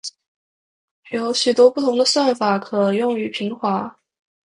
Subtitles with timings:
[1.11, 3.95] 有许多不同的算法可用于平滑。